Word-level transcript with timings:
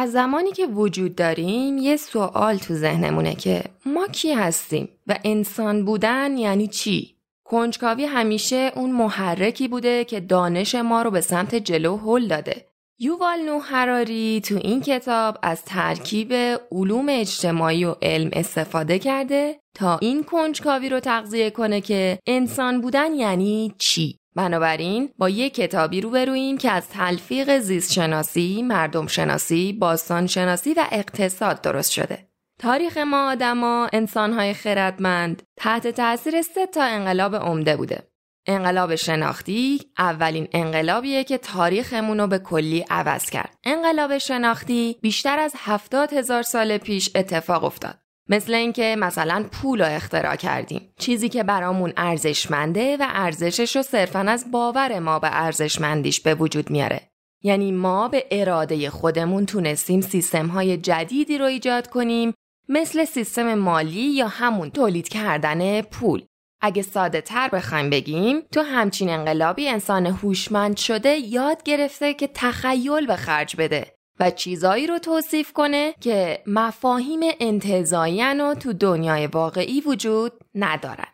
از 0.00 0.12
زمانی 0.12 0.50
که 0.50 0.66
وجود 0.66 1.14
داریم 1.14 1.78
یه 1.78 1.96
سوال 1.96 2.56
تو 2.56 2.74
ذهنمونه 2.74 3.34
که 3.34 3.62
ما 3.86 4.06
کی 4.06 4.32
هستیم 4.32 4.88
و 5.06 5.18
انسان 5.24 5.84
بودن 5.84 6.36
یعنی 6.36 6.66
چی؟ 6.66 7.14
کنجکاوی 7.44 8.04
همیشه 8.04 8.72
اون 8.76 8.92
محرکی 8.92 9.68
بوده 9.68 10.04
که 10.04 10.20
دانش 10.20 10.74
ما 10.74 11.02
رو 11.02 11.10
به 11.10 11.20
سمت 11.20 11.54
جلو 11.54 11.96
هل 11.96 12.28
داده. 12.28 12.66
یووال 12.98 13.40
نو 13.40 13.58
هراری 13.58 14.40
تو 14.44 14.56
این 14.56 14.80
کتاب 14.80 15.38
از 15.42 15.64
ترکیب 15.64 16.32
علوم 16.72 17.06
اجتماعی 17.08 17.84
و 17.84 17.94
علم 18.02 18.30
استفاده 18.32 18.98
کرده 18.98 19.60
تا 19.74 19.98
این 19.98 20.24
کنجکاوی 20.24 20.88
رو 20.88 21.00
تغذیه 21.00 21.50
کنه 21.50 21.80
که 21.80 22.18
انسان 22.26 22.80
بودن 22.80 23.14
یعنی 23.14 23.74
چی؟ 23.78 24.19
بنابراین 24.36 25.10
با 25.18 25.28
یک 25.28 25.54
کتابی 25.54 26.00
روبرویم 26.00 26.58
که 26.58 26.70
از 26.70 26.88
تلفیق 26.88 27.80
شناسی، 27.80 29.72
باستان 29.72 30.26
شناسی 30.26 30.74
و 30.74 30.84
اقتصاد 30.92 31.60
درست 31.60 31.90
شده. 31.90 32.30
تاریخ 32.58 32.96
ما 32.96 33.30
آدما 33.30 33.88
انسانهای 33.92 34.54
خردمند 34.54 35.42
تحت 35.56 35.86
تاثیر 35.86 36.42
سه 36.42 36.66
تا 36.66 36.82
انقلاب 36.84 37.36
عمده 37.36 37.76
بوده. 37.76 38.10
انقلاب 38.46 38.94
شناختی 38.94 39.80
اولین 39.98 40.48
انقلابیه 40.52 41.24
که 41.24 41.38
تاریخمون 41.38 42.20
رو 42.20 42.26
به 42.26 42.38
کلی 42.38 42.84
عوض 42.90 43.30
کرد. 43.30 43.58
انقلاب 43.64 44.18
شناختی 44.18 44.96
بیشتر 45.02 45.38
از 45.38 45.54
هفتاد 45.56 46.12
هزار 46.12 46.42
سال 46.42 46.78
پیش 46.78 47.10
اتفاق 47.14 47.64
افتاد. 47.64 47.99
مثل 48.30 48.54
اینکه 48.54 48.96
مثلا 48.98 49.44
پول 49.52 49.82
رو 49.82 49.94
اختراع 49.94 50.36
کردیم. 50.36 50.92
چیزی 50.98 51.28
که 51.28 51.42
برامون 51.42 51.92
ارزشمنده 51.96 52.96
و 52.96 53.06
ارزشش 53.08 53.76
رو 53.76 53.82
صرفا 53.82 54.18
از 54.18 54.50
باور 54.50 54.98
ما 54.98 55.18
به 55.18 55.28
ارزشمندیش 55.32 56.20
به 56.20 56.34
وجود 56.34 56.70
میاره. 56.70 57.00
یعنی 57.42 57.72
ما 57.72 58.08
به 58.08 58.24
اراده 58.30 58.90
خودمون 58.90 59.46
تونستیم 59.46 60.00
سیستم 60.00 60.46
های 60.46 60.76
جدیدی 60.76 61.38
رو 61.38 61.44
ایجاد 61.44 61.88
کنیم 61.88 62.34
مثل 62.68 63.04
سیستم 63.04 63.54
مالی 63.54 64.10
یا 64.10 64.28
همون 64.28 64.70
تولید 64.70 65.08
کردن 65.08 65.82
پول. 65.82 66.22
اگه 66.60 66.82
ساده 66.82 67.20
تر 67.20 67.48
بخوایم 67.48 67.90
بگیم 67.90 68.40
تو 68.40 68.62
همچین 68.62 69.10
انقلابی 69.10 69.68
انسان 69.68 70.06
هوشمند 70.06 70.76
شده 70.76 71.16
یاد 71.16 71.62
گرفته 71.62 72.14
که 72.14 72.30
تخیل 72.34 73.06
به 73.06 73.16
خرج 73.16 73.56
بده. 73.56 73.99
و 74.20 74.30
چیزایی 74.30 74.86
رو 74.86 74.98
توصیف 74.98 75.52
کنه 75.52 75.94
که 76.00 76.42
مفاهیم 76.46 77.20
انتظایین 77.40 78.40
و 78.40 78.54
تو 78.54 78.72
دنیای 78.72 79.26
واقعی 79.26 79.80
وجود 79.80 80.32
ندارن. 80.54 81.06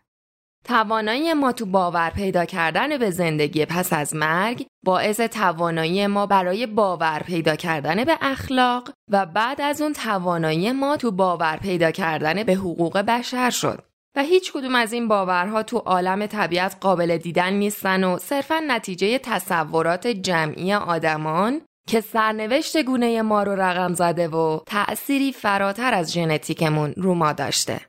توانایی 0.65 1.35
ما 1.35 1.53
تو 1.53 1.67
باور 1.67 2.11
پیدا 2.11 2.45
کردن 2.45 2.99
به 2.99 3.11
زندگی 3.11 3.65
پس 3.65 3.93
از 3.93 4.15
مرگ 4.15 4.67
باعث 4.85 5.21
توانایی 5.21 6.07
ما 6.07 6.27
برای 6.27 6.67
باور 6.67 7.23
پیدا 7.27 7.57
کردن 7.57 8.05
به 8.05 8.19
اخلاق 8.21 8.91
و 9.11 9.27
بعد 9.27 9.61
از 9.61 9.83
اون 9.83 9.93
توانایی 9.93 10.73
ما 10.73 10.97
تو 10.97 11.11
باور 11.11 11.57
پیدا 11.57 11.91
کردن 11.91 12.43
به 12.43 12.55
حقوق 12.55 12.99
بشر 12.99 13.51
شد. 13.51 13.83
و 14.17 14.23
هیچ 14.23 14.53
کدوم 14.53 14.75
از 14.75 14.93
این 14.93 15.09
باورها 15.09 15.63
تو 15.63 15.79
عالم 15.79 16.27
طبیعت 16.27 16.77
قابل 16.81 17.17
دیدن 17.17 17.53
نیستن 17.53 18.05
و 18.05 18.19
صرفا 18.19 18.63
نتیجه 18.69 19.19
تصورات 19.19 20.07
جمعی 20.07 20.75
آدمان 20.75 21.61
که 21.87 22.01
سرنوشت 22.01 22.83
گونه 22.83 23.23
ما 23.23 23.43
رو 23.43 23.53
رقم 23.61 23.95
زده 23.95 24.29
و 24.29 24.61
تأثیری 24.67 25.33
فراتر 25.33 25.95
از 25.95 26.13
ژنتیکمون 26.13 26.93
رو 26.97 27.15
ما 27.15 27.33
داشته. 27.33 27.81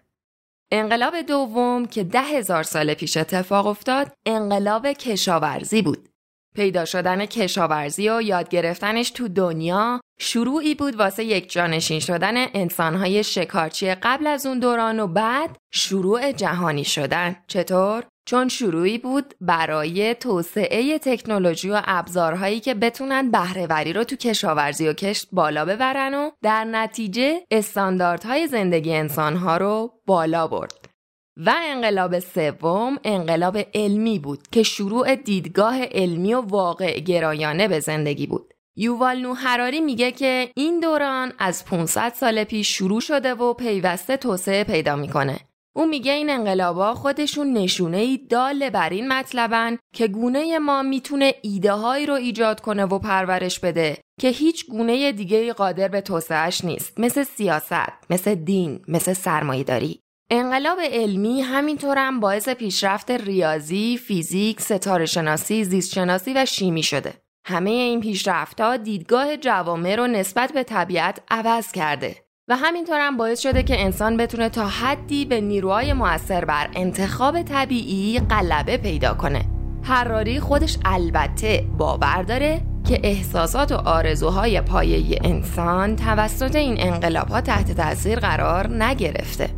انقلاب 0.71 1.21
دوم 1.21 1.85
که 1.85 2.03
ده 2.03 2.21
هزار 2.21 2.63
سال 2.63 2.93
پیش 2.93 3.17
اتفاق 3.17 3.67
افتاد 3.67 4.11
انقلاب 4.25 4.87
کشاورزی 4.87 5.81
بود. 5.81 6.09
پیدا 6.55 6.85
شدن 6.85 7.25
کشاورزی 7.25 8.09
و 8.09 8.21
یاد 8.21 8.49
گرفتنش 8.49 9.09
تو 9.09 9.27
دنیا 9.27 10.01
شروعی 10.19 10.75
بود 10.75 10.95
واسه 10.95 11.23
یک 11.23 11.51
جانشین 11.51 11.99
شدن 11.99 12.35
انسانهای 12.53 13.23
شکارچی 13.23 13.95
قبل 13.95 14.27
از 14.27 14.45
اون 14.45 14.59
دوران 14.59 14.99
و 14.99 15.07
بعد 15.07 15.57
شروع 15.73 16.31
جهانی 16.31 16.83
شدن. 16.83 17.35
چطور؟ 17.47 18.03
چون 18.27 18.47
شروعی 18.47 18.97
بود 18.97 19.33
برای 19.41 20.15
توسعه 20.15 20.99
تکنولوژی 20.99 21.69
و 21.69 21.81
ابزارهایی 21.85 22.59
که 22.59 22.73
بتونن 22.73 23.31
بهرهوری 23.31 23.93
رو 23.93 24.03
تو 24.03 24.15
کشاورزی 24.15 24.87
و 24.87 24.93
کشت 24.93 25.27
بالا 25.31 25.65
ببرن 25.65 26.13
و 26.13 26.31
در 26.41 26.63
نتیجه 26.63 27.39
استانداردهای 27.51 28.47
زندگی 28.47 28.93
انسانها 28.93 29.57
رو 29.57 29.93
بالا 30.05 30.47
برد. 30.47 30.89
و 31.37 31.53
انقلاب 31.63 32.19
سوم 32.19 32.97
انقلاب 33.03 33.57
علمی 33.73 34.19
بود 34.19 34.47
که 34.51 34.63
شروع 34.63 35.15
دیدگاه 35.15 35.83
علمی 35.83 36.33
و 36.33 36.41
واقع 36.41 36.99
گرایانه 36.99 37.67
به 37.67 37.79
زندگی 37.79 38.27
بود. 38.27 38.53
یووال 38.75 39.17
نو 39.17 39.33
هراری 39.33 39.79
میگه 39.79 40.11
که 40.11 40.51
این 40.55 40.79
دوران 40.79 41.33
از 41.39 41.65
500 41.65 42.13
سال 42.15 42.43
پیش 42.43 42.77
شروع 42.77 43.01
شده 43.01 43.33
و 43.33 43.53
پیوسته 43.53 44.17
توسعه 44.17 44.63
پیدا 44.63 44.95
می‌کنه 44.95 45.46
او 45.77 45.85
میگه 45.85 46.11
این 46.11 46.29
انقلابا 46.29 46.93
خودشون 46.93 47.53
نشونه 47.53 47.97
ای 47.97 48.17
دال 48.17 48.69
بر 48.69 48.89
این 48.89 49.07
مطلبن 49.07 49.77
که 49.93 50.07
گونه 50.07 50.59
ما 50.59 50.81
می‌تونه 50.81 51.33
ایده 51.41 51.71
هایی 51.71 52.05
رو 52.05 52.13
ایجاد 52.13 52.61
کنه 52.61 52.85
و 52.85 52.99
پرورش 52.99 53.59
بده 53.59 53.97
که 54.19 54.29
هیچ 54.29 54.67
گونه 54.67 55.11
دیگه 55.11 55.53
قادر 55.53 55.87
به 55.87 56.01
توسعهش 56.01 56.63
نیست 56.63 56.99
مثل 56.99 57.23
سیاست، 57.23 58.09
مثل 58.09 58.35
دین، 58.35 58.81
مثل 58.87 59.13
سرمایهداری. 59.13 59.99
انقلاب 60.29 60.79
علمی 60.81 61.41
همینطورم 61.41 62.19
باعث 62.19 62.49
پیشرفت 62.49 63.11
ریاضی، 63.11 63.97
فیزیک، 63.97 64.61
ستاره 64.61 65.05
شناسی، 65.05 65.63
زیست 65.63 65.93
شناسی 65.93 66.33
و 66.33 66.45
شیمی 66.45 66.83
شده. 66.83 67.13
همه 67.45 67.69
این 67.69 68.01
پیشرفتها 68.01 68.77
دیدگاه 68.77 69.37
جوامع 69.37 69.95
رو 69.95 70.07
نسبت 70.07 70.51
به 70.51 70.63
طبیعت 70.63 71.19
عوض 71.29 71.71
کرده. 71.71 72.26
و 72.49 72.55
همینطور 72.55 72.99
هم 72.99 73.17
باعث 73.17 73.39
شده 73.39 73.63
که 73.63 73.81
انسان 73.81 74.17
بتونه 74.17 74.49
تا 74.49 74.67
حدی 74.67 75.25
به 75.25 75.41
نیروهای 75.41 75.93
موثر 75.93 76.45
بر 76.45 76.69
انتخاب 76.73 77.41
طبیعی 77.41 78.19
غلبه 78.19 78.77
پیدا 78.77 79.13
کنه. 79.13 79.45
حراری 79.83 80.39
خودش 80.39 80.77
البته 80.85 81.65
باور 81.77 82.23
داره 82.23 82.61
که 82.87 82.99
احساسات 83.03 83.71
و 83.71 83.75
آرزوهای 83.75 84.61
پایه 84.61 85.19
انسان 85.23 85.95
توسط 85.95 86.55
این 86.55 86.75
انقلاب 86.79 87.27
ها 87.27 87.41
تحت 87.41 87.71
تاثیر 87.71 88.19
قرار 88.19 88.83
نگرفته. 88.83 89.49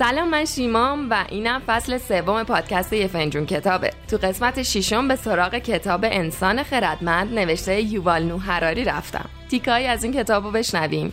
سلام 0.00 0.28
من 0.28 0.44
شیمام 0.44 1.10
و 1.10 1.24
اینم 1.28 1.62
فصل 1.66 1.98
سوم 1.98 2.44
پادکست 2.44 2.92
یه 2.92 3.06
فنجون 3.06 3.46
کتابه. 3.46 3.90
تو 4.08 4.16
قسمت 4.16 4.62
ششم 4.62 5.08
به 5.08 5.16
سراغ 5.16 5.54
کتاب 5.54 6.00
انسان 6.04 6.62
خردمند 6.62 7.38
نوشته 7.38 7.80
یووال 7.80 8.22
نو 8.22 8.38
هراری 8.38 8.84
رفتم. 8.84 9.28
تیکایی 9.50 9.86
از 9.86 10.04
این 10.04 10.12
کتاب 10.12 10.44
رو 10.44 10.50
بشنویم. 10.50 11.12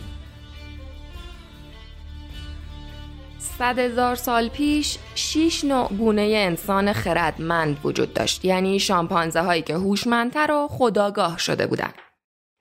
صد 3.38 3.78
هزار 3.78 4.14
سال 4.14 4.48
پیش 4.48 4.98
شیش 5.14 5.64
نوع 5.64 5.88
گونه 5.88 6.22
انسان 6.22 6.92
خردمند 6.92 7.80
وجود 7.84 8.14
داشت. 8.14 8.44
یعنی 8.44 8.80
شامپانزه 8.80 9.40
هایی 9.40 9.62
که 9.62 9.74
هوشمندتر 9.74 10.52
و 10.52 10.68
خداگاه 10.70 11.38
شده 11.38 11.66
بودن. 11.66 11.92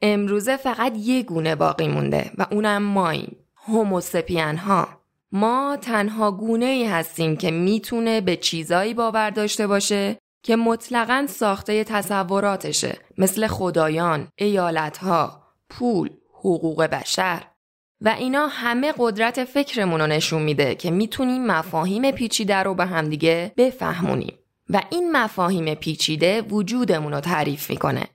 امروزه 0.02 0.58
فقط 0.58 0.94
یه 0.98 1.24
گونه 1.24 1.56
باقی 1.56 1.88
مونده 1.88 2.32
و 2.38 2.46
اونم 2.52 2.84
ماییم 2.84 3.36
هوموسپین 3.68 4.58
ها 4.58 4.97
ما 5.32 5.78
تنها 5.82 6.32
گونه 6.32 6.66
ای 6.66 6.86
هستیم 6.86 7.38
که 7.38 7.52
می‌تونه 7.52 8.22
به 8.22 8.36
چیزایی 8.36 8.94
باور 8.94 9.30
داشته 9.30 9.68
باشه 9.68 10.18
که 10.44 10.56
مطلقا 10.56 11.26
ساخته 11.30 11.84
تصوراتشه 11.84 12.98
مثل 13.18 13.48
خدایان، 13.48 14.28
ایالتها، 14.36 15.44
پول، 15.70 16.10
حقوق 16.34 16.84
بشر. 16.84 17.44
و 18.02 18.10
اینا 18.10 18.48
همه 18.48 18.94
قدرت 18.98 19.44
فکرمون 19.44 20.02
رو 20.02 20.08
نشون 20.08 20.42
میده 20.42 20.76
که 20.76 20.92
می‌تونیم 20.92 21.46
مفاهیم 21.46 22.12
پیچیده 22.12 22.56
رو 22.56 22.74
به 22.74 22.86
همدیگه 22.86 23.52
بفهمونیم. 23.58 24.34
و 24.70 24.82
این 24.90 25.12
مفاهیم 25.12 25.76
پیچیده 25.76 26.42
وجودمون 26.42 27.14
رو 27.14 27.20
تعریف 27.20 27.70
می‌کنه. 27.70 28.08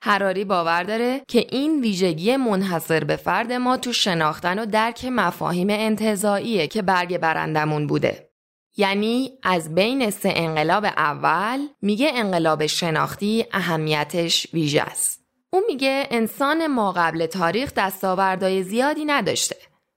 هراری 0.00 0.44
باور 0.44 0.82
داره 0.82 1.22
که 1.28 1.46
این 1.50 1.80
ویژگی 1.80 2.36
منحصر 2.36 3.04
به 3.04 3.16
فرد 3.16 3.52
ما 3.52 3.76
تو 3.76 3.92
شناختن 3.92 4.58
و 4.58 4.66
درک 4.66 5.04
مفاهیم 5.04 5.70
انتظاییه 5.70 6.66
که 6.66 6.82
برگ 6.82 7.18
برندمون 7.18 7.86
بوده. 7.86 8.28
یعنی 8.76 9.32
از 9.42 9.74
بین 9.74 10.10
سه 10.10 10.32
انقلاب 10.36 10.84
اول 10.84 11.60
میگه 11.82 12.10
انقلاب 12.14 12.66
شناختی 12.66 13.46
اهمیتش 13.52 14.46
ویژه 14.52 14.82
است. 14.82 15.20
اون 15.50 15.62
میگه 15.66 16.06
انسان 16.10 16.66
ما 16.66 16.92
قبل 16.92 17.26
تاریخ 17.26 17.72
دستاوردهای 17.76 18.62
زیادی 18.62 19.04
نداشته. 19.04 19.56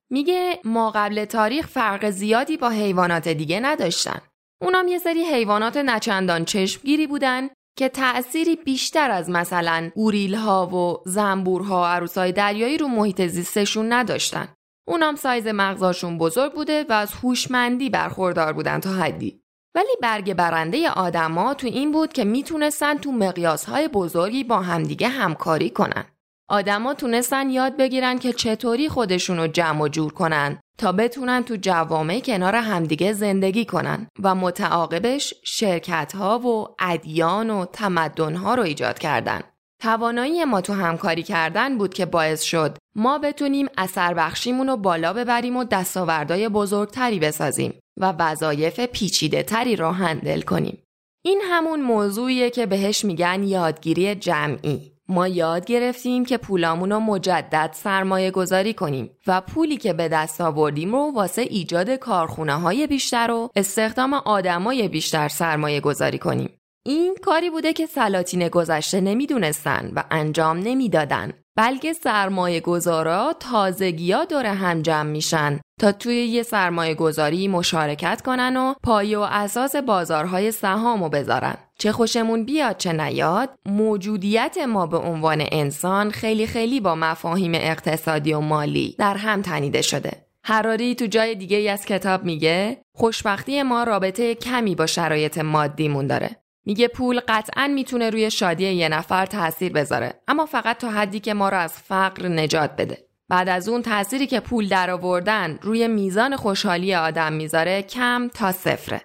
میگه 0.10 0.60
ما 0.64 0.92
قبل 0.96 1.26
تاریخ 1.26 1.68
فرق 1.68 2.10
زیادی 2.10 2.58
با 2.58 2.70
حیوانات 2.70 3.28
دیگه 3.28 3.60
نداشتن. 3.60 4.22
اونام 4.62 4.88
یه 4.88 5.00
سری 5.00 5.24
حیوانات 5.24 5.78
نچندان 5.78 6.46
چشمگیری 6.46 7.08
بودن 7.08 7.50
که 7.78 7.90
تأثیری 7.90 8.56
بیشتر 8.56 9.12
از 9.12 9.30
مثلا 9.30 9.90
گوریل 9.96 10.36
ها 10.36 10.68
و 10.68 11.10
زنبورها 11.10 12.02
و 12.18 12.32
دریایی 12.32 12.78
رو 12.78 12.88
محیط 12.88 13.28
زیستشون 13.28 13.94
نداشتن. 13.94 14.48
اونام 14.88 15.16
سایز 15.16 15.48
مغزاشون 15.48 16.18
بزرگ 16.18 16.54
بوده 16.54 16.86
و 16.90 16.94
از 16.94 17.14
هوشمندی 17.14 17.90
برخوردار 17.90 18.54
بودن 18.54 18.80
تا 18.80 18.90
حدی. 18.90 19.42
ولی 19.76 19.96
برگ 20.02 20.34
برنده 20.34 20.90
آدما 20.90 21.54
تو 21.54 21.68
این 21.68 21.92
بود 21.92 22.14
که 22.14 22.24
می‌تونستن 22.24 22.98
تو 22.98 23.12
مقیاسهای 23.12 23.88
بزرگی 23.88 24.44
با 24.44 24.62
همدیگه 24.62 25.08
همکاری 25.08 25.70
کنن. 25.70 26.06
آدما 26.52 26.94
تونستن 26.94 27.50
یاد 27.50 27.78
بگیرن 27.78 28.20
که 28.20 28.34
چطوری 28.34 28.90
خودشونو 28.90 29.48
جمع 29.48 29.82
و 29.82 29.88
جور 29.88 30.14
کنن 30.14 30.60
تا 30.78 30.92
بتونن 30.92 31.44
تو 31.44 31.56
جوامع 31.56 32.20
کنار 32.20 32.56
همدیگه 32.56 33.14
زندگی 33.14 33.66
کنن 33.66 34.08
و 34.24 34.36
متعاقبش 34.36 35.34
شرکت 35.44 36.16
ها 36.16 36.40
و 36.40 36.68
ادیان 36.80 37.50
و 37.50 37.66
تمدن 37.66 38.36
ها 38.36 38.56
رو 38.56 38.64
ایجاد 38.64 39.00
کردن. 39.00 39.42
توانایی 39.82 40.46
ما 40.46 40.62
تو 40.62 40.74
همکاری 40.74 41.24
کردن 41.24 41.78
بود 41.78 41.94
که 41.94 42.06
باعث 42.06 42.42
شد 42.42 42.78
ما 42.96 43.18
بتونیم 43.18 43.68
اثر 43.78 44.14
بخشیمون 44.14 44.68
رو 44.68 44.78
بالا 44.78 45.14
ببریم 45.14 45.58
و 45.58 45.64
دستاوردهای 45.64 46.50
بزرگتری 46.50 47.20
بسازیم 47.20 47.74
و 48.00 48.14
وظایف 48.20 48.80
پیچیده 48.80 49.44
تری 49.44 49.76
رو 49.76 49.92
هندل 49.92 50.42
کنیم. 50.42 50.84
این 51.26 51.42
همون 51.44 51.82
موضوعیه 51.82 52.50
که 52.50 52.66
بهش 52.66 53.06
میگن 53.06 53.44
یادگیری 53.44 54.16
جمعی. 54.16 54.91
ما 55.12 55.28
یاد 55.28 55.66
گرفتیم 55.66 56.26
که 56.26 56.38
پولامون 56.38 56.92
رو 56.92 57.00
مجدد 57.00 57.70
سرمایه 57.74 58.32
گذاری 58.32 58.74
کنیم 58.74 59.10
و 59.28 59.42
پولی 59.42 59.78
که 59.78 59.94
به 59.94 60.08
دست 60.08 60.42
آوردیم 60.42 60.96
رو 60.96 61.12
واسه 61.16 61.42
ایجاد 61.42 61.90
کارخونه 61.90 62.54
های 62.54 62.88
بیشتر 62.88 63.32
و 63.32 63.50
استخدام 63.56 64.14
آدمای 64.14 64.88
بیشتر 64.88 65.28
سرمایه 65.28 65.82
گذاری 65.82 66.18
کنیم. 66.18 66.50
این 66.86 67.16
کاری 67.22 67.50
بوده 67.50 67.74
که 67.74 67.86
سلاطین 67.86 68.48
گذشته 68.48 69.02
نمی‌دونستن 69.02 69.92
و 69.96 70.04
انجام 70.12 70.58
نمی‌دادن 70.58 71.34
بلکه 71.56 71.94
سرمایه 71.94 72.60
گذارا 72.60 73.36
تازگیا 73.40 74.26
دور 74.26 74.46
هم 74.46 74.82
جمع 74.82 75.10
میشن 75.10 75.60
تا 75.80 75.92
توی 75.92 76.16
یه 76.16 76.44
سرمایه 76.44 76.96
گذاری 76.96 77.48
مشارکت 77.48 78.22
کنن 78.22 78.58
و 78.58 78.74
پایه 78.84 79.18
و 79.18 79.28
اساس 79.32 79.76
بازارهای 79.76 80.52
سهامو 80.52 81.10
بذارن. 81.10 81.56
چه 81.80 81.92
خوشمون 81.92 82.46
بیاد 82.46 82.78
چه 82.78 82.94
نیاد 82.94 83.50
موجودیت 83.66 84.58
ما 84.58 84.88
به 84.88 84.98
عنوان 84.98 85.44
انسان 85.52 86.12
خیلی 86.12 86.48
خیلی 86.48 86.80
با 86.80 86.96
مفاهیم 86.96 87.52
اقتصادی 87.56 88.34
و 88.34 88.40
مالی 88.40 88.96
در 89.00 89.18
هم 89.18 89.42
تنیده 89.42 89.82
شده. 89.82 90.12
هراری 90.44 90.96
تو 90.96 91.06
جای 91.06 91.36
دیگه 91.36 91.72
از 91.72 91.86
کتاب 91.86 92.24
میگه 92.24 92.82
خوشبختی 92.96 93.64
ما 93.64 93.84
رابطه 93.84 94.36
کمی 94.36 94.76
با 94.76 94.86
شرایط 94.86 95.38
مادیمون 95.38 96.08
داره. 96.08 96.41
میگه 96.66 96.88
پول 96.88 97.20
قطعا 97.28 97.68
می‌تونه 97.68 98.10
روی 98.10 98.32
شادی 98.32 98.72
یه 98.72 98.90
نفر 98.90 99.26
تاثیر 99.26 99.72
بذاره 99.72 100.14
اما 100.28 100.46
فقط 100.46 100.78
تا 100.78 100.90
حدی 100.90 101.20
که 101.20 101.34
ما 101.34 101.50
رو 101.50 101.58
از 101.58 101.74
فقر 101.74 102.28
نجات 102.28 102.76
بده. 102.76 102.98
بعد 103.30 103.50
از 103.50 103.70
اون 103.70 103.82
تأثیری 103.82 104.28
که 104.28 104.40
پول 104.40 104.68
درآوردن 104.68 105.60
روی 105.62 105.88
میزان 105.88 106.36
خوشحالی 106.36 106.96
آدم 106.96 107.34
می‌ذاره 107.34 107.82
کم 107.82 108.30
تا 108.34 108.52
صفره. 108.52 109.02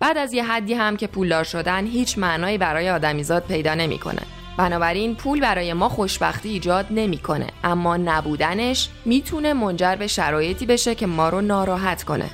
بعد 0.00 0.18
از 0.18 0.32
یه 0.32 0.44
حدی 0.44 0.74
هم 0.74 0.96
که 0.96 1.06
پولدار 1.06 1.44
شدن 1.44 1.86
هیچ 1.86 2.18
معنایی 2.18 2.58
برای 2.58 2.90
آدمیزاد 2.90 3.44
پیدا 3.44 3.74
نمی‌کنه. 3.74 4.22
بنابراین 4.58 5.14
پول 5.14 5.40
برای 5.40 5.72
ما 5.72 5.88
خوشبختی 5.88 6.48
ایجاد 6.48 6.86
نمی‌کنه 6.90 7.46
اما 7.64 7.96
نبودنش 7.96 8.88
می‌تونه 9.04 9.52
منجر 9.52 9.96
به 9.96 10.06
شرایطی 10.06 10.66
بشه 10.66 10.94
که 10.94 11.06
ما 11.06 11.28
رو 11.28 11.40
ناراحت 11.40 12.02
کنه. 12.02 12.30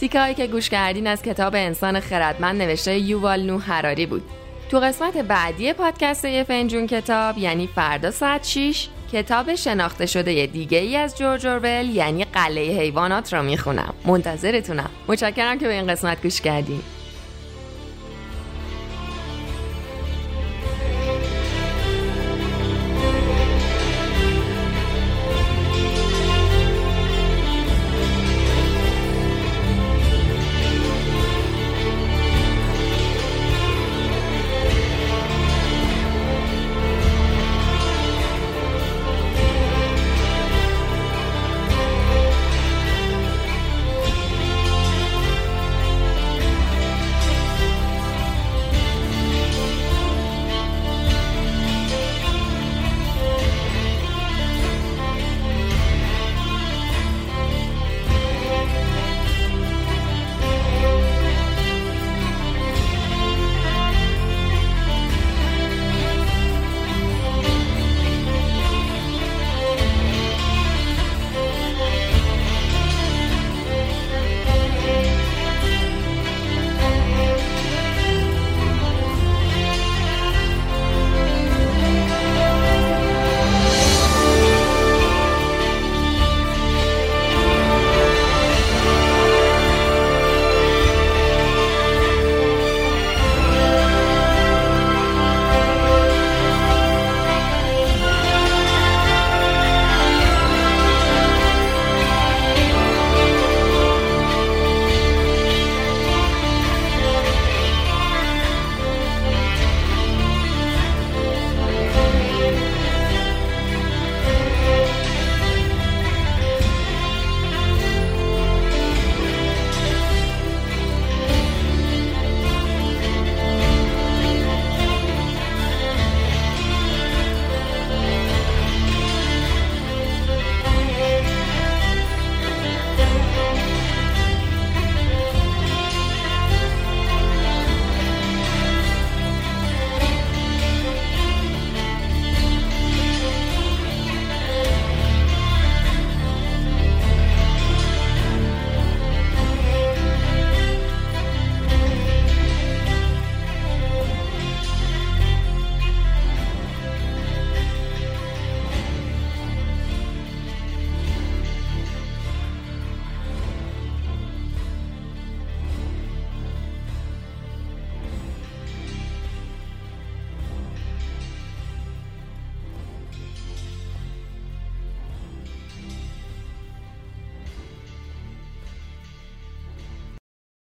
تیکایی 0.00 0.34
که 0.34 0.46
گوش 0.46 0.70
کردین 0.70 1.06
از 1.06 1.22
کتاب 1.22 1.54
انسان 1.54 2.00
خردمند 2.00 2.62
نوشته 2.62 2.98
یووال 2.98 3.42
نو 3.42 3.58
هراری 3.58 4.06
بود. 4.06 4.22
تو 4.70 4.80
قسمت 4.80 5.16
بعدی 5.16 5.72
پادکست 5.72 6.24
یه 6.24 6.44
فنجون 6.44 6.86
کتاب 6.86 7.38
یعنی 7.38 7.66
فردا 7.66 8.10
ساعت 8.10 8.44
6 8.44 8.88
کتاب 9.12 9.54
شناخته 9.54 10.06
شده 10.06 10.46
دیگه 10.46 10.78
ای 10.78 10.96
از 10.96 11.18
جورج 11.18 11.46
اورول 11.46 11.90
یعنی 11.90 12.24
قلعه 12.24 12.78
حیوانات 12.78 13.34
رو 13.34 13.42
می‌خونم. 13.42 13.94
منتظرتونم. 14.06 14.90
متشکرم 15.08 15.58
که 15.58 15.66
به 15.66 15.72
این 15.72 15.86
قسمت 15.86 16.22
گوش 16.22 16.40
کردین. 16.40 16.80